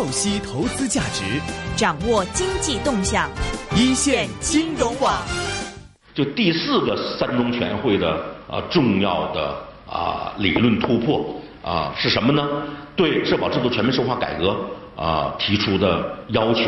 [0.00, 1.24] 透析投资价值，
[1.76, 3.28] 掌握经济动向，
[3.76, 5.12] 一线金融网。
[6.14, 8.08] 就第四个三中全会的
[8.48, 9.54] 啊重要的
[9.86, 12.48] 啊理论突破啊是什么呢？
[12.96, 14.56] 对社保制度全面深化改革
[14.96, 16.62] 啊提出的要求，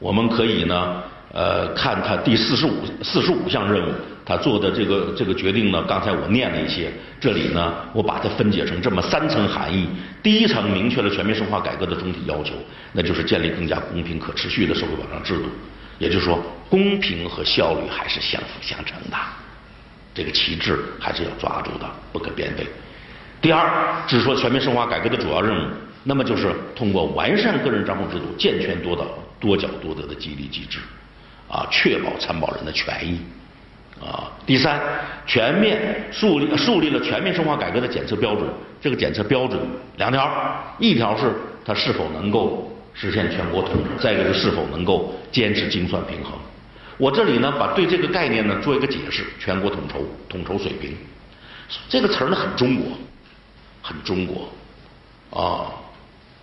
[0.00, 1.00] 我们可以呢
[1.32, 2.72] 呃看它第四十五
[3.04, 3.92] 四十五项任务，
[4.24, 9.86] 他做的这个这个决定呢，刚才我念了一些，这里呢我把它分解成这么三层含义。
[10.22, 12.54] 第一层明确了全面深化改革的总体要求，
[12.92, 15.44] 那就是建立更加公平可持续的社会保障制度。
[15.98, 19.16] 也就是说，公平和效率还是相辅相成的，
[20.14, 22.66] 这个旗帜还是要抓住的，不可变废。
[23.42, 25.70] 第二，只是说全面深化改革的主要任务，
[26.02, 29.06] 那么就是通过完善个人账户制度，健全多道
[29.38, 30.78] 多角多得的激励机制，
[31.46, 33.20] 啊，确保参保人的权益。
[34.04, 34.80] 啊，第三，
[35.26, 38.46] 全面树立树立了全面深化改革的检测标准。
[38.80, 39.58] 这个检测标准
[39.96, 40.30] 两条，
[40.78, 41.32] 一条是
[41.64, 42.70] 它是否能够。
[42.96, 46.32] 实现全国统筹，再一个是是否能够坚持精算平衡。
[46.96, 50.96] 我这里呢，把对这个概念呢做一个解释：全国统筹、统筹水平，
[51.88, 52.92] 这个词儿呢很中国，
[53.82, 54.48] 很中国
[55.36, 55.74] 啊，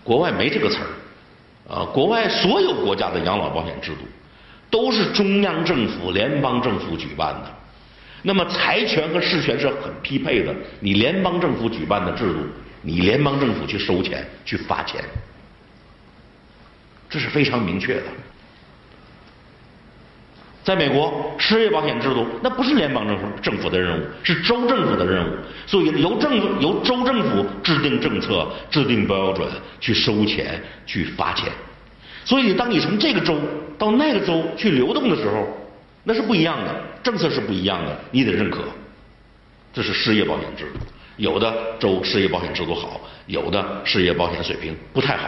[0.03, 1.88] 国外没这个词儿啊。
[1.94, 4.00] 国外所有国家的养老保险制度
[4.72, 7.52] 都是中央政府、联邦政府举办的，
[8.23, 10.55] 那么财权和事权是很匹配的。
[10.80, 12.39] 你联邦政府举办的制度，
[12.81, 15.03] 你联邦政府去收钱、去发钱。
[17.09, 18.03] 这是非常明确的。
[20.63, 25.35] 在美国，失业保险制度那不是联邦政府政府的任务，是州政府的任务。
[25.67, 29.45] 所以由政府由州政府制定政策、制定标准、
[29.81, 31.52] 去收钱、去发钱。
[32.23, 33.35] 所以，当你从这个州
[33.82, 35.48] 到那个州去流动的时候，
[36.04, 38.62] 那是不一样的，政策是不一样的，你得认可。
[39.74, 40.80] 这是失业保险制度，
[41.18, 45.28] 有的州失业保险制度好，有的失业保险水平不太好。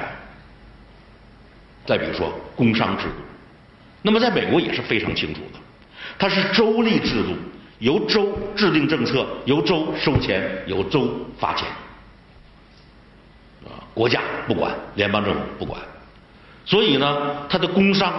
[1.84, 3.16] 再比如说工伤制度，
[4.04, 5.60] 那么在美国也是非常清楚的，
[6.20, 7.30] 它是州立制度，
[7.80, 11.10] 由州制定政策，由州收钱，由州
[11.40, 11.68] 发钱，
[13.66, 15.82] 啊，国家不管，联邦政府不管，
[16.66, 18.14] 所以呢，它的工伤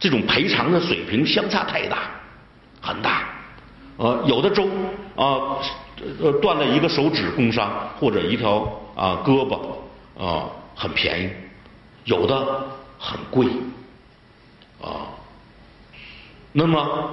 [0.00, 1.98] 这种赔偿的水平相差太大，
[2.80, 3.28] 很大，
[3.98, 4.66] 呃，有的州
[5.14, 5.60] 啊，
[6.20, 8.60] 呃，断了一个手指工伤或者一条
[8.96, 9.60] 啊胳膊
[10.18, 11.30] 啊很便宜，
[12.06, 12.66] 有的。
[13.02, 13.46] 很贵，
[14.78, 15.08] 啊，
[16.52, 17.08] 那么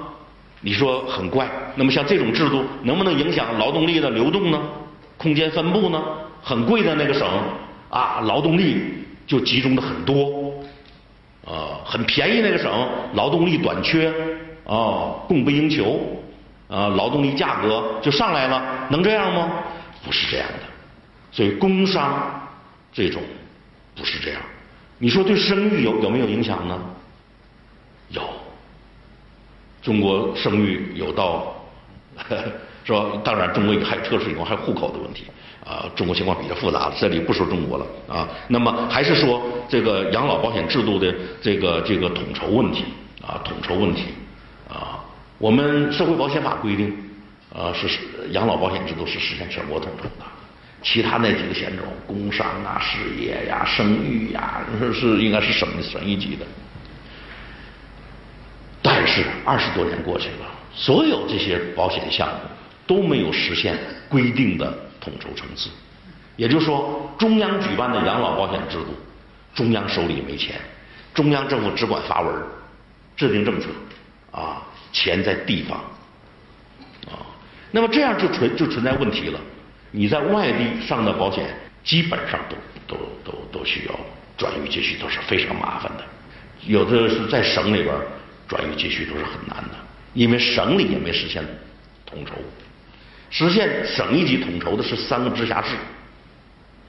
[0.60, 4.60] 你说很怪，那么像这种制度能不能影响劳动力的流动呢？
[5.16, 6.04] 空间分布呢？
[6.42, 7.26] 很贵的那个省
[7.88, 8.82] 啊，劳动力
[9.26, 10.37] 就集中的很多，
[11.48, 12.70] 啊，很便宜那个省
[13.14, 14.12] 劳动力短缺，
[14.66, 15.98] 啊，供不应求，
[16.68, 19.50] 啊，劳动力价格就上来了，能这样吗？
[20.04, 20.64] 不是这样的，
[21.32, 22.48] 所以工伤
[22.92, 23.22] 这种
[23.96, 24.42] 不是这样。
[24.98, 26.78] 你说对生育有有没有影响呢？
[28.10, 28.22] 有，
[29.80, 31.54] 中国生育有到，
[32.84, 33.04] 是吧？
[33.22, 35.24] 当然，中国还有特殊情况，还有户口的问题
[35.64, 35.84] 啊。
[35.94, 38.28] 中国情况比较复杂，这里不说中国了啊。
[38.48, 42.84] 那么还是说这个养老保险制度的这个这个统筹问题
[43.22, 44.06] 啊，统筹问题
[44.68, 45.04] 啊。
[45.38, 46.96] 我们社会保险法规定
[47.54, 47.86] 啊，是
[48.30, 50.26] 养老保险制度是实现全国统筹的。
[50.80, 54.62] 其他那几个险种，工伤啊、失业呀、生育呀，
[54.94, 56.46] 是应该是省省一级的。
[58.80, 60.46] 但是二十多年过去了，
[60.78, 62.34] 所有这些保险项目
[62.86, 63.76] 都没有实现
[64.08, 65.68] 规定的统筹层次。
[66.36, 68.94] 也就是说，中央举办的养老保险制度，
[69.56, 70.54] 中央手里没钱，
[71.12, 72.32] 中央政府只管发文、
[73.16, 73.66] 制定政策，
[74.30, 74.62] 啊，
[74.92, 75.80] 钱在地方，
[77.10, 77.26] 啊，
[77.72, 79.40] 那么这样就存就存在问题了。
[79.90, 81.44] 你在外地上的保险，
[81.82, 82.56] 基本上都
[82.86, 84.00] 都都都需要
[84.36, 86.04] 转移接续，都是非常麻烦的。
[86.66, 87.92] 有的是在省里边
[88.46, 89.74] 转移接续都是很难的，
[90.18, 91.44] 因为省里也没实现
[92.04, 92.32] 统筹。
[93.30, 95.76] 实现省一级统筹的是三个直辖市，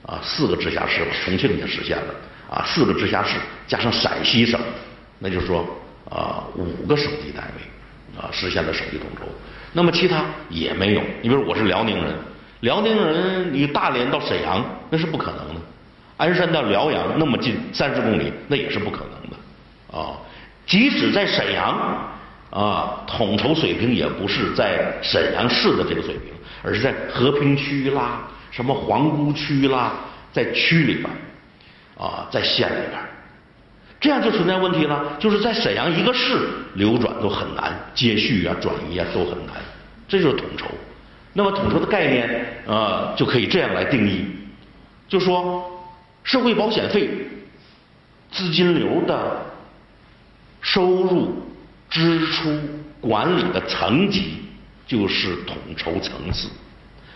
[0.03, 2.15] 啊，四个直辖市，重庆也实现了，
[2.49, 3.37] 啊，四个直辖市
[3.67, 4.59] 加上陕西省，
[5.19, 5.63] 那就是说
[6.09, 9.25] 啊，五个省级单位啊实现了省级统筹。
[9.73, 11.01] 那么其他也没有。
[11.21, 12.15] 你比如我是辽宁人。
[12.61, 15.61] 辽宁人，你大连到沈阳那是不可能的，
[16.17, 20.17] 鞍山到辽阳那么近三十公里，那也是不可能的啊。
[20.65, 22.11] 即使在沈阳
[22.49, 29.93] 啊，统筹水平也不是在沈阳市的这个水平，而是在和平区啦、什么皇姑区啦，
[30.33, 31.09] 在区里边
[31.97, 32.99] 啊，在县里边，
[33.99, 35.17] 这样就存在问题了。
[35.19, 39.55] 就是在沈阳一个市流转都很难，接续啊、转移啊都很难，
[40.07, 40.65] 这就是统筹。
[41.33, 44.25] 那么统筹的概念啊，就可以这样来定义，
[45.07, 45.63] 就说
[46.23, 47.07] 社会保险费
[48.31, 49.45] 资金流的
[50.61, 51.43] 收入、
[51.89, 52.59] 支出
[53.01, 54.37] 管理的层级
[54.85, 56.49] 就是统筹层次。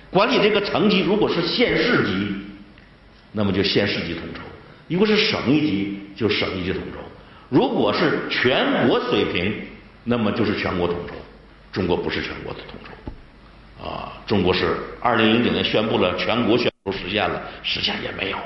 [0.10, 2.28] 管理这个层级如果是县市级，
[3.32, 4.42] 那么就县市级统筹；
[4.88, 7.00] 如果是省一级，就省一级统筹；
[7.50, 9.54] 如果是全国水平，
[10.04, 11.16] 那么就是全国统筹。
[11.72, 18.38] 中国不是全国的统筹，啊，中国是二零零九年宣布了全国宣布实现了，实际上也没有，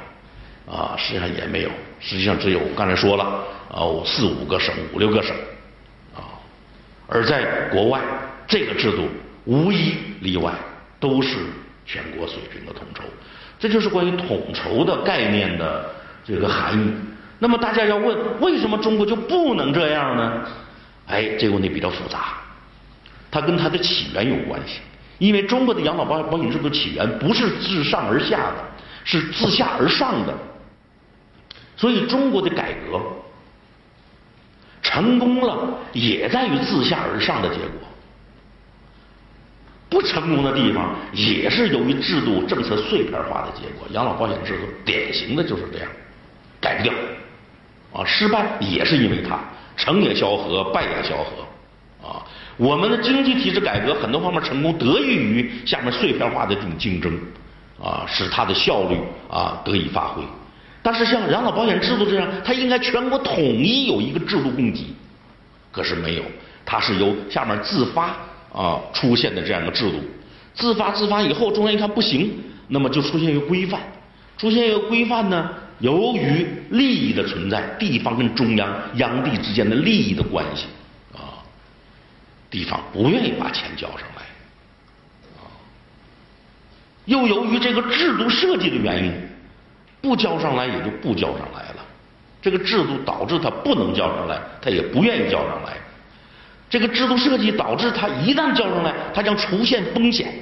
[0.65, 1.69] 啊，实际上也没有，
[1.99, 3.25] 实际上只有刚才说了，
[3.69, 5.35] 啊，四五个省、五六个省，
[7.07, 8.01] 而在国外，
[8.47, 9.07] 这个制度
[9.45, 10.53] 无一例外
[10.99, 11.37] 都是
[11.85, 13.03] 全国水平的统筹，
[13.57, 15.89] 这就是关于统筹的概念的
[16.25, 16.93] 这个含义。
[17.39, 20.43] 那么大家要问，为什么中国就不能这样呢？
[21.07, 22.33] 哎，这个问题比较复杂。
[23.29, 24.79] 它跟它的起源有关系，
[25.19, 28.55] 因为中国的养老保保险制度起源不是自上而下的，
[29.03, 30.33] 是自下而上的，
[31.75, 32.99] 所以中国的改革
[34.87, 37.85] 成功了，也在于自下而上的结果；
[39.89, 43.85] 不成功的地方，也是由于制度政策碎片化的结果。
[43.91, 45.89] 养老保险制度典型的就是这样，
[46.61, 46.93] 改不掉，
[47.91, 49.37] 啊，失败也是因为它，
[49.75, 52.23] 成也萧何，败也萧何，啊。
[52.55, 57.13] 我们的经济体制改革很多方面成功得益于下面碎片化的这种竞争，
[57.83, 58.97] 啊，使它的效率
[59.29, 60.23] 啊得以发挥。
[60.87, 64.85] 但是像养老保险制度这样，它应该全国统一有一个制度供给，
[65.69, 66.23] 可是没有，
[66.65, 68.15] 它是由下面自发
[68.53, 69.97] 啊出现的这样一个制度。
[70.53, 72.33] 自发自发以后，中央一看不行，
[72.69, 73.81] 那么就出现一个规范，
[74.37, 75.49] 出现一个规范呢，
[75.79, 80.67] 由于利益的存在，地方跟中央央地之间的利益的关系
[81.13, 81.43] 啊。
[82.49, 84.23] 地方不愿意把钱交上来，
[85.35, 85.51] 啊，
[87.03, 89.11] 又由于这个制度设计的原因，
[90.01, 91.75] 不交上来也就不交上来了。
[92.41, 95.73] 这个制度导致他不能交上来，他也不愿意交上来。
[96.69, 100.33] 这个制度设计导致他一旦交上来，他将出现风险。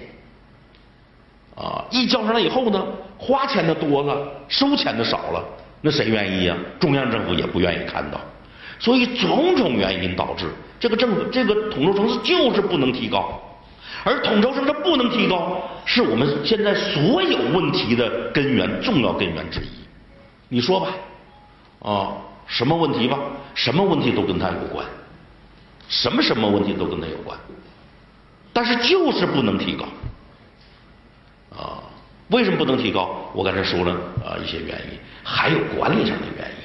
[1.55, 2.85] 啊，一交上来以后呢，
[3.17, 5.43] 花钱的多了，收钱的少了，
[5.81, 6.55] 那谁愿意呀？
[6.79, 8.19] 中央政府也不愿意看到。
[8.77, 10.47] 所以种种原因导致
[10.79, 13.41] 这个政府这个统筹层次就是不能提高，
[14.05, 19.67] 而统筹层次不能提高，是我们现在所有问题的根源重要根源之一。
[20.47, 20.87] 你说吧，
[21.79, 22.13] 啊，
[22.45, 23.17] 什么问题吧？
[23.55, 24.85] 什么问题都跟它有关，
[25.89, 27.35] 什么什么问题都跟它有关，
[28.53, 29.85] 但是就是不能提高，
[31.57, 31.81] 啊，
[32.27, 33.31] 为什么不能提高？
[33.33, 33.91] 我刚才说了
[34.23, 36.55] 啊一些原因，还有管理上的原因。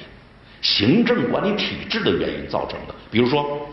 [0.61, 3.67] 行政管理体制的原因造成的，比如说，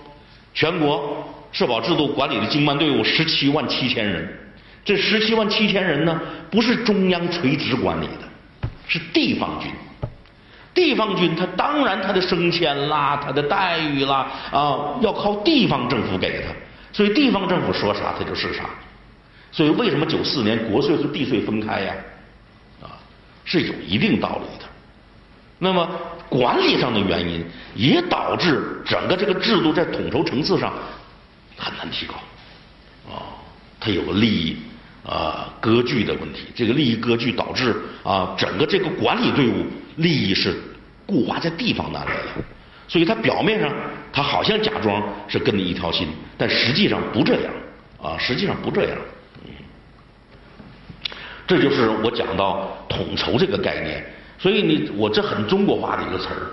[0.58, 4.28] 全国社保制度管理的经办队伍十七万七千人，
[4.84, 6.20] 这十七万七千人呢，
[6.50, 9.70] 不是中央垂直管理的，是地方军。
[10.74, 16.52] 地方军他当然他的升迁啦，他的待遇啦啊，要靠地方政府给他，
[16.92, 18.64] 所以地方政府说啥他就是啥。
[19.52, 21.94] 所以为什么九四年国税和地税分开呀？
[22.82, 22.98] 啊，
[23.44, 24.68] 是有一定道理的。
[25.60, 25.88] 那么。
[26.28, 27.44] 管理上的原因
[27.74, 30.72] 也导致整个这个制度在统筹层次上
[31.56, 32.14] 很难提高，
[33.10, 33.32] 啊，
[33.80, 34.56] 它有个利益
[35.04, 36.40] 啊割据的问题。
[36.54, 39.66] 这个利益割据导致啊整个这个管理队伍
[39.96, 40.54] 利益是
[41.06, 42.44] 固化在地方那里的，
[42.86, 43.72] 所以它表面上
[44.12, 47.52] 它好像假装是跟你一条心，但实际上不这样
[48.02, 48.98] 啊，实际上不这样。
[49.44, 49.50] 嗯，
[51.46, 54.04] 这就是我讲到统筹这个概念。
[54.38, 56.46] 所以你我这很中国化的一个词儿，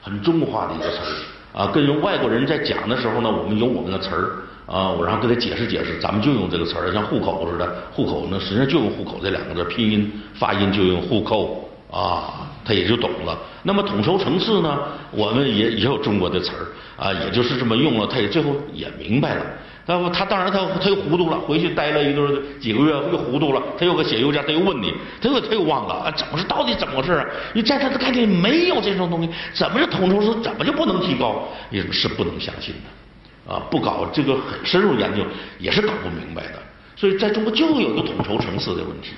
[0.00, 4.32] 很中国化的一个词儿啊，跟外国人在讲的时候呢，我们有我们的词儿
[4.64, 13.36] 啊，我然后跟他解释解释，咱们就用这个词儿，像户口似的，户口呢实际上就用户口这两个字，拼音发音就用户口啊，他也就懂了。
[13.64, 14.78] 那么统筹层次呢，
[15.10, 16.62] 我们也也有中国的词儿
[16.96, 19.44] 啊，也就是这么用了，他也最后也明白了。
[19.84, 27.26] 他他当然他他又糊涂了，回去待了一段几个月又糊涂了，他又给写邮件，他又问你，他又他又忘了啊，怎么是到底怎么回事啊？
[27.52, 31.48] 你在他的概念里没有这种东西，怎么是统筹是怎么就不能提高？
[31.70, 33.60] 也是不能相信的啊！
[33.70, 35.24] 不搞这个很深入研究
[35.58, 36.62] 也是搞不明白的。
[36.94, 39.14] 所以在中国就有一个统筹层次的问题，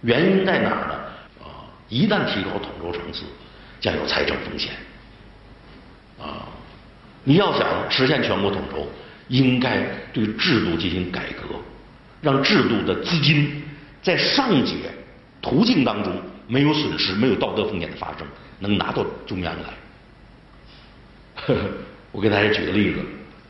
[0.00, 0.94] 原因在哪儿呢？
[1.44, 3.22] 啊，一旦提高统筹层次，
[3.80, 4.72] 将有财政风险
[6.20, 6.42] 啊！
[7.22, 8.84] 你要想实现全国统筹。
[9.28, 11.56] 应该对制度进行改革，
[12.20, 13.62] 让制度的资金
[14.02, 14.74] 在上解
[15.42, 16.12] 途径当中
[16.46, 18.26] 没有损失、没有道德风险的发生，
[18.60, 21.54] 能拿到中央来。
[22.12, 23.00] 我给大家举个例子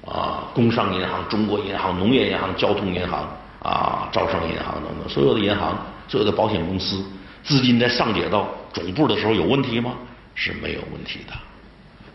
[0.04, 3.28] 啊，工商银行、中国银行、农业银行、交通银行
[3.62, 5.78] 啊、招商银行等等，所有的银行、
[6.08, 7.04] 所有的保险公司，
[7.44, 9.94] 资金在上解到总部的时候有问题吗？
[10.34, 11.32] 是没有问题的。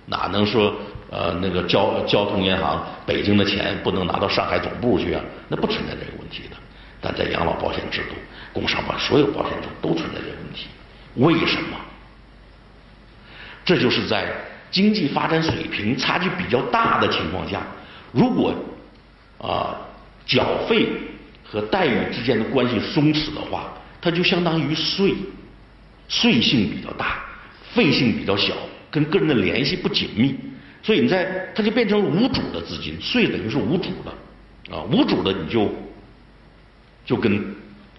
[0.05, 0.75] 哪能说
[1.11, 5.21] 呃那个交交通银行北京的钱不能拿到上海总部去啊？
[5.47, 6.57] 那不存在这个问题的。
[6.99, 8.15] 但在养老保险制度、
[8.53, 10.67] 工伤保所有保险中都存在这个问题。
[11.15, 11.77] 为什么？
[13.65, 14.33] 这就是在
[14.71, 17.61] 经济发展水平差距比较大的情况下，
[18.11, 18.55] 如果
[19.37, 19.75] 啊
[20.25, 20.87] 缴费
[21.43, 25.13] 和待遇之间的关系松弛的话，它就相当于税，
[26.07, 27.19] 税性比较大，
[27.73, 28.53] 费性比较小，
[28.89, 30.35] 跟个人的联系不紧密，
[30.83, 35.69] 所以你在它就变成无主的资金，税等于是无主的，啊无主的你就
[37.05, 37.43] 就跟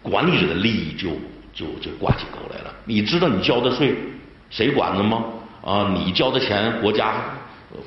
[0.03, 1.11] 管理者的利益就
[1.55, 2.75] 就就挂起钩来了。
[2.85, 3.95] 你知道你交的税
[4.51, 5.25] 谁管的吗？
[5.65, 7.23] 啊，你交的钱国家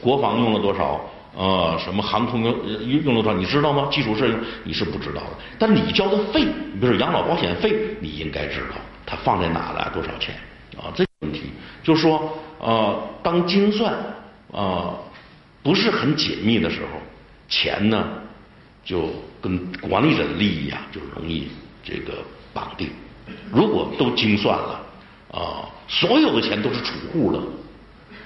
[0.01, 1.01] 国防用了多少？
[1.37, 3.37] 呃，什么航空用用了多少？
[3.37, 3.89] 你知道吗？
[3.91, 5.29] 基础设施你是不知道的。
[5.59, 8.75] 但你交的费，你比如说养老保险费，你应该知道
[9.05, 10.33] 它放在哪了，多少钱
[10.77, 10.87] 啊？
[10.95, 11.51] 这个问题
[11.83, 13.93] 就是说，呃，当精算
[14.55, 14.95] 啊
[15.61, 17.01] 不是很紧密的时候，
[17.49, 18.07] 钱呢
[18.83, 19.09] 就
[19.41, 21.49] 跟管理者的利益啊就容易
[21.83, 22.89] 这个绑定。
[23.51, 24.81] 如果都精算了
[25.31, 27.43] 啊，所有的钱都是储户了。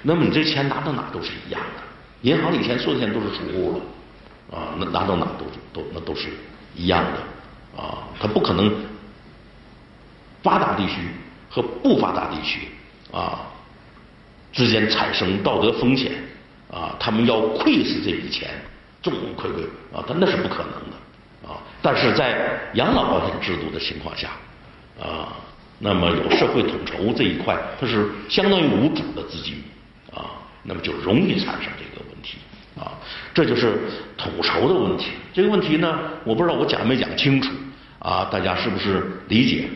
[0.02, 1.82] 那么你这钱拿到哪都是一样的，
[2.22, 6.30] 银行里钱所有钱都是储户了，啊，那拿到哪都都那都是
[6.76, 8.74] 一样的，啊，它不可能
[10.44, 10.96] 发达地区
[11.50, 12.68] 和不发达地区
[13.12, 13.49] 啊
[14.52, 16.12] 之间产生道德风险，
[16.72, 18.50] 啊，他们要窥视这笔钱，
[19.02, 19.64] 众目睽睽
[19.96, 24.30] 啊，但那是不可能的，啊，但是在养老保险制度的情况下，
[25.00, 25.36] 啊，
[25.80, 29.56] 那么有社会统筹这一块，它是相当于无主的资金。
[30.12, 30.26] 啊，
[30.64, 32.40] 那么就容易产生这个问题
[32.76, 32.98] 啊，
[33.32, 33.78] 这就是
[34.18, 35.12] 统筹的问题。
[35.32, 37.52] 这个问题呢，我不知道我讲没讲清楚
[38.00, 39.70] 啊，大家是不是理解？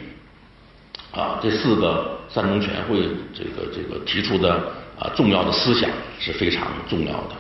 [1.12, 4.56] 啊，这四个三中全会这个这个提出的
[5.00, 7.36] 啊重要的思想是非常重要的。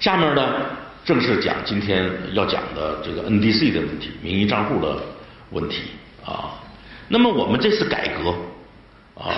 [0.00, 0.54] 下面呢，
[1.04, 4.96] 正是讲今天要讲的这个 NDC 的问题，名义账户的
[5.50, 5.82] 问题
[6.24, 6.58] 啊。
[7.08, 8.34] 那么我们这次改革
[9.22, 9.30] 啊。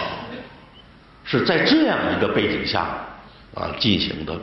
[1.26, 2.80] 是在这样一个背景下
[3.54, 4.38] 啊进行的，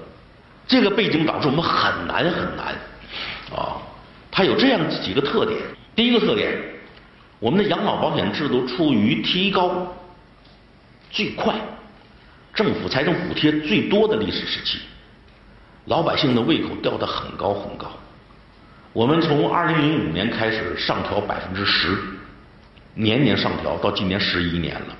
[0.67, 2.73] 这个背景导致我们很难很难
[3.55, 3.77] 啊，
[4.31, 5.59] 它有这样几个特点。
[5.95, 6.51] 第一个特点，
[7.37, 9.95] 我们的养老保险制度处于提高
[11.11, 11.53] 最快、
[12.53, 14.79] 政府财政补贴最多的历史时期，
[15.85, 17.91] 老百姓的胃口吊得很高很高。
[18.93, 21.97] 我们从二零零五年开始上调百分之十，
[22.93, 24.95] 年年上调，到今年十一年了。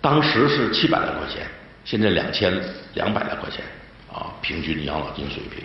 [0.00, 1.46] 当时是七百来块钱，
[1.84, 2.52] 现在两千
[2.94, 3.64] 两百来块钱
[4.12, 5.64] 啊，平均养老金水平。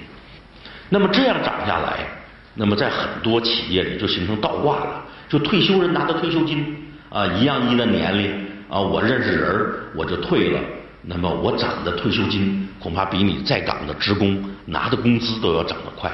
[0.90, 2.06] 那么这样涨下来，
[2.54, 10.60] 那么在很多企业里就形成倒挂了，就退休人拿的退休金啊，一样一的年龄啊，我认识人我就退了，
[11.02, 16.12] 那么我涨的退休金恐怕比你在岗的职工拿的工资都要涨得快。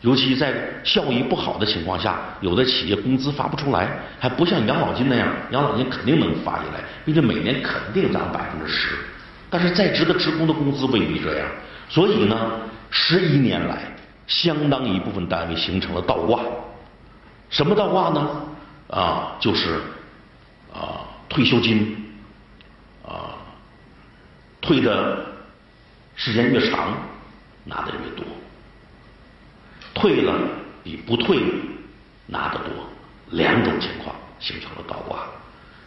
[0.00, 8.96] 尤其在效益不好的情况下，有的企业工资发不出来，还不像养老金那样，养老金肯定能发下来，并且每年肯定涨百分之十。
[9.48, 11.46] 但是在职的职工的工资未必这样，
[11.88, 12.50] 所以呢，
[12.90, 13.78] 十一年来，
[14.26, 16.40] 相当一部分单位形成了倒挂。
[17.48, 18.28] 什么倒挂呢？
[18.88, 19.74] 啊，就是
[20.74, 21.96] 啊，退休金
[23.02, 23.32] 啊，
[24.60, 25.24] 退的
[26.14, 26.92] 时间越长，
[27.64, 28.22] 拿的越多。
[29.94, 30.34] 退了
[30.84, 31.40] 比不退
[32.26, 32.68] 拿的多，
[33.30, 35.20] 两种情况形成了倒挂。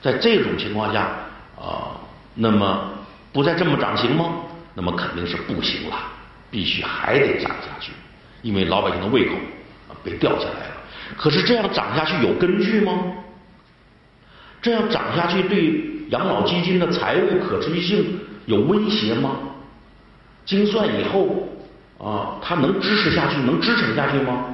[0.02, 1.10] 在这种情况下
[1.56, 1.94] 啊，
[2.34, 2.90] 那么
[3.32, 4.38] 不再这么涨行吗？
[4.74, 5.96] 那么肯定是不行了，
[6.50, 7.92] 必须还得涨下去，
[8.42, 9.36] 因为老百姓的胃口
[10.04, 10.72] 被吊起来了。
[11.16, 13.14] 可是这样涨下去有根据吗？
[14.66, 15.80] 这样涨下去对
[16.10, 19.38] 养老基金的财务可持续性有威胁吗？
[20.44, 21.48] 精算以后。
[21.98, 24.48] 啊，它能支持下去，能支撑下去吗？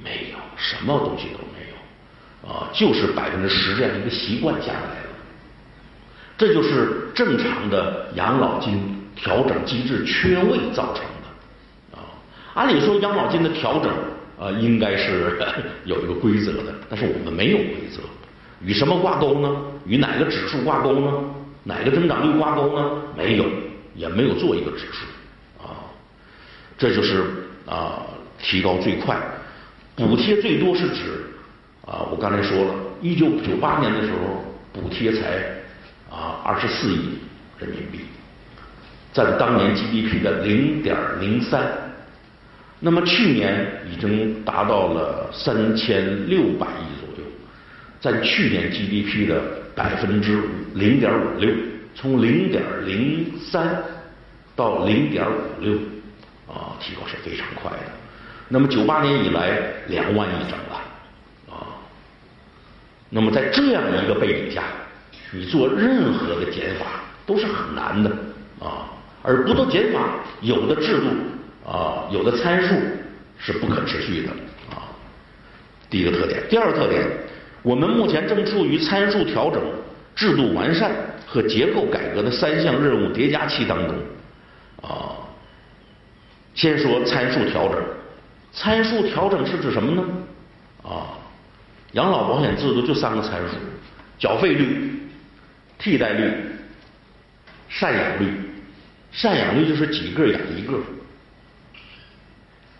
[0.00, 5.08] 没有，什么东西都没有，啊，就是百分之十这样一个习惯下来了。
[6.38, 8.80] 这就是正常的养老金
[9.16, 11.98] 调整机制缺位造成的。
[11.98, 12.06] 啊，
[12.54, 13.90] 按理说养老金的调整
[14.38, 15.36] 啊，应该是
[15.84, 18.00] 有一个规则的，但是我们没有规则，
[18.64, 19.56] 与什么挂钩呢？
[19.86, 21.12] 与哪个指数挂钩呢？
[21.64, 22.90] 哪个增长率挂钩呢？
[23.16, 23.44] 没有，
[23.94, 25.06] 也没有做一个指数
[25.62, 25.84] 啊。
[26.76, 27.24] 这就是
[27.66, 28.02] 啊，
[28.38, 29.16] 提高最快，
[29.94, 31.24] 补贴最多是指
[31.86, 35.20] 啊，我刚才说了，一九九八年的时候，补贴才
[36.10, 37.18] 啊二十四亿
[37.58, 38.00] 人民币，
[39.12, 41.66] 占当年 GDP 的零点零三，
[42.80, 46.83] 那么去年已经达到了三千六百亿，
[48.04, 49.40] 占去年 GDP 的
[49.74, 50.38] 百分之
[50.74, 51.50] 零点五六
[51.94, 53.82] 从零点零三
[54.54, 55.72] 到零点五六，
[56.46, 57.78] 啊，提高是非常快的。
[58.46, 60.84] 那么九八年以来两万亿整了，
[61.50, 61.64] 啊，
[63.08, 64.64] 那么在这样一个背景下，
[65.32, 68.10] 你做任何的减法都是很难的
[68.60, 68.92] 啊，
[69.22, 71.06] 而不做减法，有的制度
[71.66, 72.74] 啊，有的参数
[73.38, 74.30] 是不可持续的
[74.68, 74.92] 啊。
[75.88, 77.02] 第一个特点，第二个特点，
[77.64, 79.60] 我们目前正处于参数调整、
[80.14, 80.92] 制度完善
[81.26, 83.96] 和结构改革的三项任务叠加期当中
[84.82, 85.16] 啊。
[86.54, 87.82] 先说参数调整。
[88.52, 90.04] 参数调整是指什么呢？
[90.84, 91.18] 啊，
[91.92, 93.56] 养老保险制度就三个参数：
[94.18, 95.00] 缴费率、
[95.78, 96.30] 替代率、
[97.72, 98.28] 赡养率。
[99.12, 100.78] 赡养率就是几个养一个，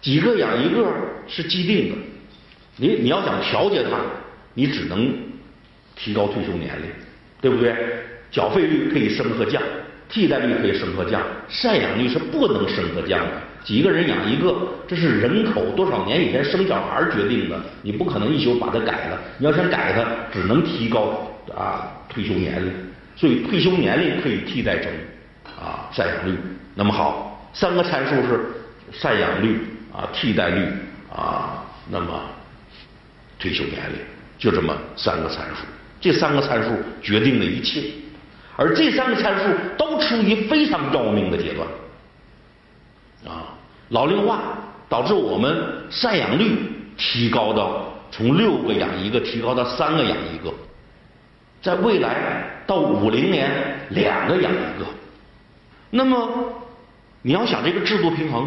[0.00, 0.86] 几个养一个
[1.26, 1.96] 是既定的。
[2.76, 3.98] 你你要想调节它，
[4.54, 5.12] 你只能
[5.96, 6.90] 提高退休年龄，
[7.40, 7.74] 对不对？
[8.30, 9.62] 缴费率可以升和降，
[10.08, 13.32] 替代率可以升和降，赡养率是不能升和降的。
[13.62, 14.54] 几个人养一个，
[14.86, 19.20] 这是人口多少年以前生小孩决定的，你不可能一宿把它改了。
[19.38, 22.72] 你要想改它，只能提高啊退休年龄，
[23.16, 24.92] 所以退休年龄可以替代成
[25.58, 26.36] 啊赡养率。
[26.74, 28.40] 那么好，三个参数是
[28.92, 29.60] 赡养率
[29.92, 30.66] 啊替代率
[31.14, 32.20] 啊，那么
[33.38, 33.98] 退休年龄
[34.38, 35.64] 就这么三个参数，
[36.00, 36.70] 这三个参数
[37.02, 37.82] 决定了一切，
[38.56, 39.44] 而这三个参数
[39.78, 41.66] 都处于非常要命的阶段。
[43.26, 43.54] 啊，
[43.88, 45.56] 老龄化导致我们
[45.90, 46.56] 赡养率
[46.96, 50.52] 提高到从六个养一个提高到三个养一个，
[51.62, 53.50] 在未来到五零年
[53.90, 54.86] 两个养一个。
[55.90, 56.52] 那么
[57.22, 58.46] 你要想这个制度平衡，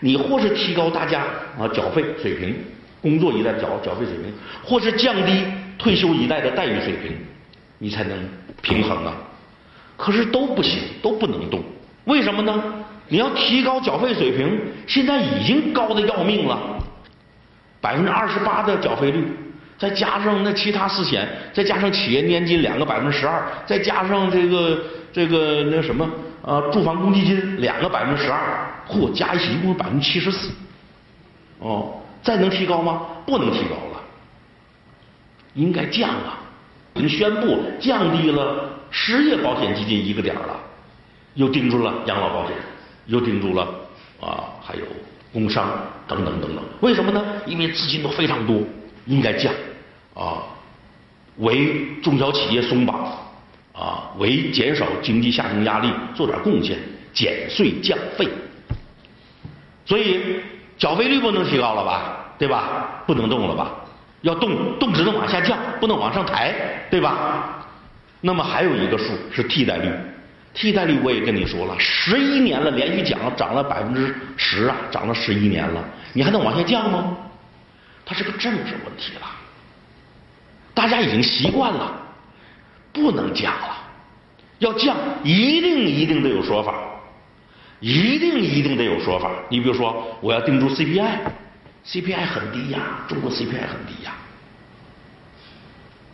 [0.00, 1.22] 你或是提高大家
[1.58, 2.54] 啊缴费水平，
[3.02, 4.32] 工作一代缴缴费水平，
[4.64, 5.44] 或是降低
[5.76, 7.14] 退休一代的待遇水平，
[7.78, 8.16] 你才能
[8.62, 9.12] 平衡啊。
[9.96, 11.62] 可是都不行，都不能动，
[12.04, 12.62] 为什么呢？
[13.08, 16.58] 你要提高缴费水平，现在已经高的要命了，
[17.80, 19.26] 百分之二十八的缴费率，
[19.76, 24.80] 再加上那其他四险，再加上企业年金两个百分之十二，再加上这个
[25.12, 26.08] 这个那什么
[26.44, 30.50] 啊住房公积金两个百分之十二，嚯，加一起一共百分之七十四，
[31.58, 33.02] 哦，再能提高吗？
[33.26, 34.02] 不能提高了，
[35.54, 36.38] 应该降啊！
[36.94, 40.60] 已经宣布降低了失业保险基金一个点儿了，
[41.34, 42.56] 又盯住了养老保险。
[43.06, 43.68] 又盯住了
[44.20, 44.84] 啊，还有
[45.32, 45.68] 工伤
[46.06, 47.20] 等等等等，为什么呢？
[47.46, 48.62] 因为资金都非常多，
[49.06, 49.52] 应该降
[50.14, 50.44] 啊，
[51.38, 53.10] 为中小企业松绑
[53.72, 56.78] 啊，为减少经济下行压力做点贡献，
[57.12, 58.28] 减税降费。
[59.84, 60.40] 所以
[60.82, 63.04] 缴费率不能提高了吧，对吧？
[63.06, 63.70] 不能动了吧？
[64.22, 66.52] 要动动只能往下降，不能往上抬，
[66.90, 67.64] 对吧？
[68.20, 69.88] 那么还有一个数是替代率。
[70.52, 77.16] 替代率我也跟你说了，十一年了，连续涨涨了百分之十啊，涨了十一年了，你还能往下降吗？
[78.04, 79.26] 它是个政治问题了，
[80.74, 81.92] 大家已经习惯了，
[82.92, 83.76] 不能降了，
[84.58, 86.74] 要降一定一定得有说法，
[87.82, 89.30] 一定一定得有说法。
[89.50, 94.14] 你比如说，我要定住 CPI，CPI 很低呀，中国 CPI 很低呀，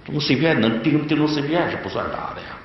[0.04, 2.57] 中国 CPI 能定定住 CPI 是不算啥的呀。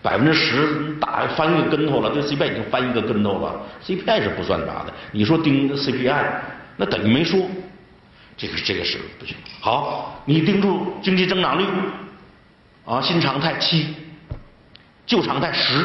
[0.00, 4.94] 百分之十打翻一个跟头了，这 CPI 已经翻一个跟头了，CPI 是不算啥的。
[5.12, 6.24] 你说盯 CPI，
[6.76, 7.46] 那等于没说，
[8.36, 9.36] 这个这个是不行。
[9.60, 11.66] 好，你盯住经济增长率，
[12.86, 13.94] 啊，新常态七，
[15.04, 15.84] 旧常态十，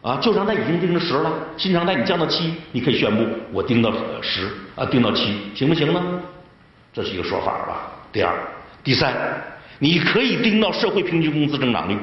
[0.00, 6.00] 啊，旧常态已经定到十了，新常态你降到七，你可以宣布我盯到十，啊，定到七，行不行呢？
[6.92, 7.90] 这是一个说法吧。
[8.12, 8.34] 第二，
[8.84, 9.12] 第三，
[9.78, 11.96] 你可以盯到社会平均工资增长率。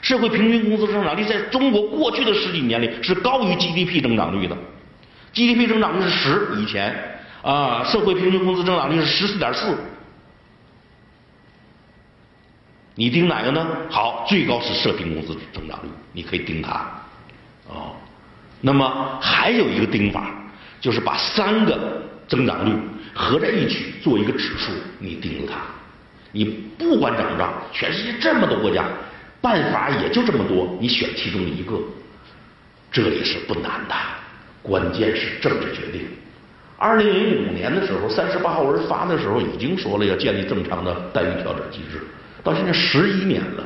[0.00, 4.56] 社会平均工资增长率在中国过去的十几年里是高于 GDP 增长率的
[5.32, 6.94] ，GDP 增长率是十，以前
[7.42, 9.76] 啊，社会平均工资增长率是十四点四，
[12.94, 13.66] 你盯哪个呢？
[13.90, 16.88] 好，最高是社平工资增长率，你可以盯它，
[17.68, 17.94] 哦，
[18.60, 20.30] 那么还有一个盯法，
[20.80, 22.72] 就是把三个增长率
[23.14, 25.60] 合在一起做一个指数，你盯着它，
[26.32, 26.44] 你
[26.78, 28.84] 不管怎么着，全世界这么多国家。
[29.40, 31.78] 办法也就这么多，你选其中一个，
[32.90, 33.94] 这也是不难的，
[34.62, 36.08] 关键是政治决定。
[36.76, 42.02] 二零零五年的时候，三十八号文发的时候已经说了要建立正常的待遇调整机制，
[42.42, 43.64] 到现在十一年了，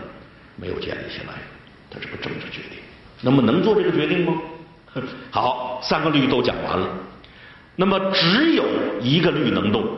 [0.56, 1.32] 没有建立起来，
[1.90, 2.78] 它是个政治决定。
[3.22, 4.34] 那么能做这个决定吗？
[5.30, 6.86] 好，三个律都讲完了，
[7.76, 8.64] 那么只有
[9.00, 9.88] 一个律能动。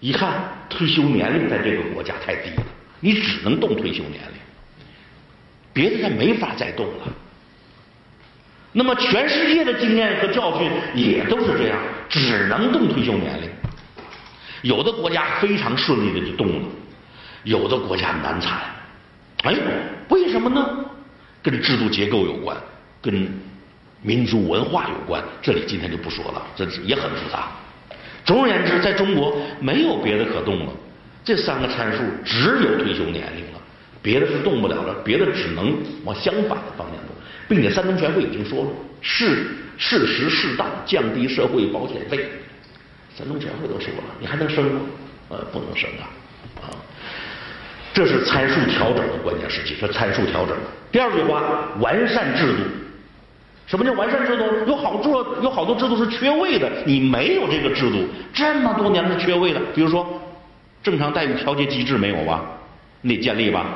[0.00, 0.32] 一看
[0.68, 2.62] 退休年龄在这个国家太低了，
[3.00, 4.40] 你只能动退休年龄。
[5.72, 7.08] 别的他没法再动了。
[8.72, 13.48] 那么全世界的经验和教训也都是这样，只能动退休年龄。
[14.62, 16.68] 有的国家非常顺利的就动了，
[17.44, 18.58] 有的国家难产。
[19.44, 19.54] 哎，
[20.08, 20.84] 为什么呢？
[21.42, 22.56] 跟制度结构有关，
[23.00, 23.28] 跟
[24.02, 25.22] 民族文化有关。
[25.40, 27.48] 这里今天就不说了，这也很复杂。
[28.24, 30.72] 总而言之，在中国没有别的可动了，
[31.24, 33.60] 这三个参数只有退休年龄了，
[34.02, 37.14] 别的是动不了了，别的只能往相反的方向动。
[37.48, 42.28] 并且三中全会已经说了，适适时适当降低社会保险费。
[43.16, 44.80] 三中全会都说了，你还能升吗？
[45.30, 46.06] 呃，不能升啊！
[46.62, 46.70] 啊，
[47.92, 50.56] 这是参数调整的关键时期，是参数调整。
[50.92, 51.42] 第二句话，
[51.80, 52.58] 完善制度。
[53.66, 54.44] 什么叫完善制度？
[54.66, 59.60] 有好多，有好多制度是缺位的，你没有这个制度，这么多年是缺位的。
[59.74, 60.06] 比如说，
[60.82, 62.42] 正常待遇调节机制没有吧？
[63.00, 63.66] 你得建立吧？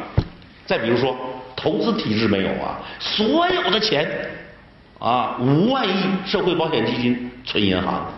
[0.67, 1.17] 再比如说。
[1.57, 4.07] 投资体制没有啊，所有的钱
[4.99, 5.93] 啊，五万亿
[6.27, 8.13] 社会保险基金存银行，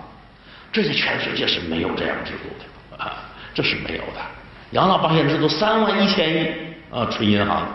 [0.72, 3.22] 这在全世界是没有这样制度的啊，
[3.54, 4.20] 这是没有的。
[4.72, 6.48] 养老保险制度三万一千亿
[6.90, 7.66] 啊存银行，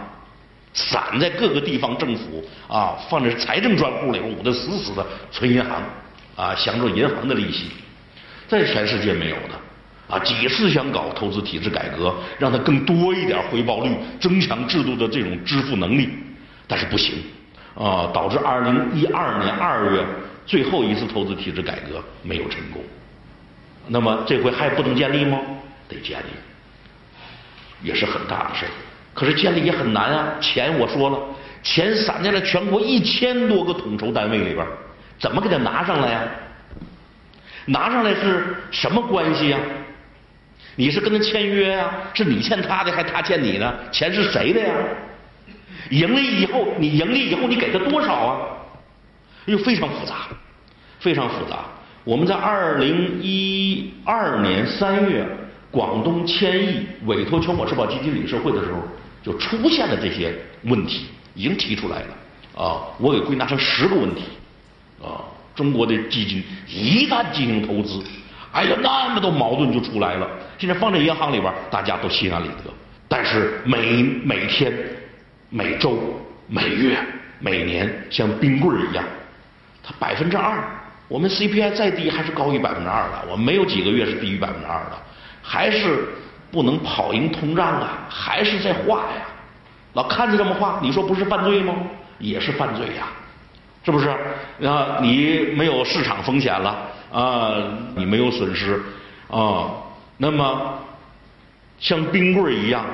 [0.74, 5.82] 散在各个地方政府啊，放在财政专户里捂得死死的存银行
[6.36, 7.68] 啊，享受银行的利息，
[8.48, 9.60] 在全世界没有的。
[10.10, 16.10] 啊，几次想搞投资体制改革，让它更多一点回报率，增强制度的这种支付能力，
[16.68, 17.16] 但是不行，
[17.74, 20.06] 啊，导致二零一二年二月
[20.46, 22.84] 最后一次投资体制改革没有成功。
[23.88, 25.40] 那么这回还不能建立吗？
[25.88, 26.34] 得建立，
[27.82, 28.72] 也是很大的事儿。
[29.14, 31.20] 可是建立也很难啊，钱我说了，
[31.62, 34.66] 钱散在了全国一千多个统筹单位里边，
[35.20, 36.22] 怎么给他拿上来呀？
[37.66, 39.60] 拿上来是什么关系呀？
[40.78, 41.92] 你是跟他签约呀？
[42.14, 43.80] 是你欠他的，还他欠你的？
[43.92, 44.74] 钱是谁的呀？
[45.90, 48.48] 盈利以后，你盈利以后，你给他多少啊？
[49.46, 50.28] 又非常复杂，
[51.00, 51.66] 非常复杂。
[52.04, 55.26] 我们在二零一二年三月，
[55.72, 58.80] 广东千亿委托全国社保基金理事会的时候，
[59.24, 62.08] 就出现了这些问题，已经提出来了。
[62.64, 64.24] 啊，我给归纳成十个问题。
[65.02, 65.24] 啊，
[65.56, 68.04] 中国的基金一旦进行投资。
[68.52, 70.28] 哎呀，那么多矛盾就出来了。
[70.58, 72.72] 现在放在银行里边，大家都心安理得。
[73.08, 74.74] 但是每每天、
[75.50, 75.98] 每周、
[76.48, 76.98] 每月、
[77.40, 79.04] 每年，像冰棍一样，
[79.82, 80.64] 它百分之二，
[81.08, 83.26] 我们 CPI 再低还是高于百分之二的。
[83.32, 84.98] 我们没有几个月是低于百分之二的，
[85.42, 86.10] 还是
[86.52, 89.26] 不能跑赢通胀啊，还是在画呀。
[89.94, 91.76] 老看着这么画，你说不是犯罪吗？
[92.20, 93.08] 也是犯罪呀，
[93.84, 94.10] 是不是？
[94.66, 96.88] 啊，你没有市场风险了。
[97.12, 97.56] 啊，
[97.94, 98.82] 你没有损失
[99.28, 99.68] 啊，
[100.16, 100.80] 那么
[101.78, 102.86] 像冰棍一样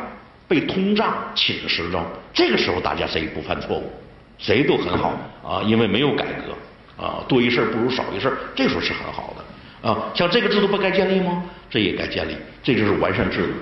[0.48, 3.94] 被通胀侵蚀着，这个时候大家谁不犯错误，
[4.40, 5.14] 谁都很好
[5.48, 9.46] 啊，因为没有改革啊，多一事不如少一事，这时候是很好的
[9.82, 10.12] 啊。
[10.14, 11.44] 像这个制度不该建立吗？
[11.70, 13.54] 这也该建立，这就是完善制度。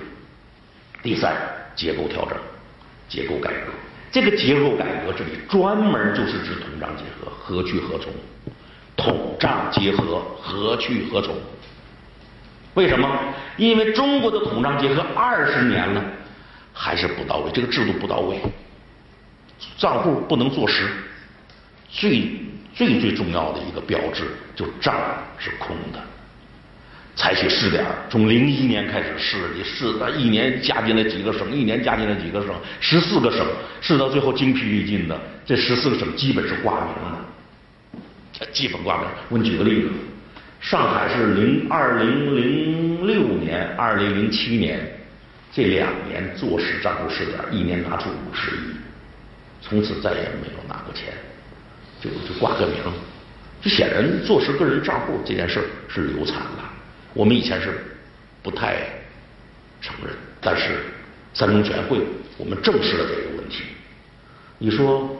[1.02, 1.34] 第三，
[1.74, 2.38] 结构调整，
[3.08, 3.72] 结构改革。
[4.12, 8.12] 这个结构改革这里专门就是指统账结合，何去何从？
[8.96, 11.34] 统账结合何去何从？
[12.74, 13.08] 为什么？
[13.56, 16.02] 因为中国的统账结合二十年了，
[16.72, 18.40] 还是不到位，这个制度不到位，
[19.76, 20.88] 账户不能做实。
[21.90, 22.22] 最
[22.76, 24.94] 最最重要的一个标志，就账
[25.38, 25.98] 是空的。
[27.16, 33.46] 采取试点，从零一年开始试，你试了一年加进来几个省，一年加进来几个省，十四个省，
[33.80, 37.24] 试到最后精疲力尽的，这十四个省基本是挂名了。
[38.52, 39.06] 基本挂名。
[39.30, 39.88] 我举个例子，
[40.60, 44.78] 上海是零二零零六年、二零零七年
[45.50, 48.76] 这两年做实账户试点，一年拿出五十亿，
[49.62, 51.14] 从此再也没有拿过钱，
[52.00, 52.76] 就就挂个名。
[53.62, 56.72] 就显然做实个人账户这件事是流产了。
[57.14, 57.82] 我们以前是
[58.42, 58.76] 不太
[59.80, 60.84] 承认，但是
[61.32, 62.00] 三中全会
[62.36, 63.62] 我们正视了这个问题。
[64.58, 65.10] 你说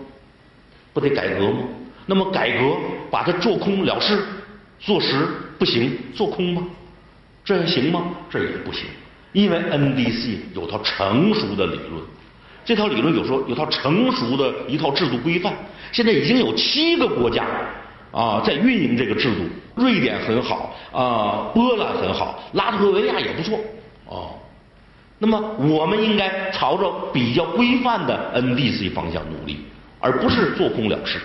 [0.93, 1.61] 不得改革吗？
[2.05, 2.77] 那么改革
[3.11, 4.19] 把它做空了事，
[4.79, 5.27] 做实
[5.59, 6.63] 不行，做空吗？
[7.45, 8.13] 这样行吗？
[8.31, 8.85] 这也不行，
[9.33, 12.03] 因为 NDC 有套成熟的理论，
[12.65, 15.55] 这套理论有说有套成熟的一套制度规范，
[15.93, 17.45] 现在已经有七个国家
[18.13, 19.43] 啊在运营这个制度，
[19.75, 23.59] 瑞典很好啊，波兰很好，拉脱维亚也不错
[24.07, 24.35] 哦。
[25.19, 29.65] 那么我们应该朝着比较规范的 NDC 方向努力，
[29.99, 31.21] 而不是做空了事。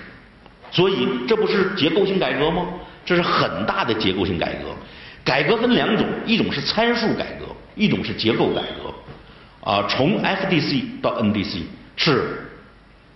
[0.72, 2.66] 所以这不是结构性改革吗？
[3.06, 4.70] 这是很大的结构性改革。
[5.24, 7.46] 改革分两种，一种是参数改革，
[7.76, 9.70] 一种是结构改革。
[9.70, 11.64] 啊，从 FDC 到 NDC
[11.98, 12.50] 是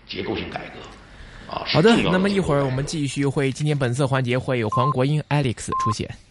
[0.05, 0.79] 结构性改革。
[1.55, 6.09] 啊，好的，那么一会儿我们继续会今天本次环节会有黄国英 Alex 出现。